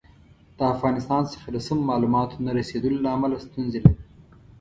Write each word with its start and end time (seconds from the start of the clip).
د 0.57 0.59
افغانستان 0.73 1.21
څخه 1.33 1.47
د 1.51 1.57
سمو 1.65 1.83
معلوماتو 1.89 2.43
نه 2.45 2.51
رسېدلو 2.59 3.03
له 3.05 3.09
امله 3.15 3.35
ستونزې 3.45 3.79
لري. 3.85 4.01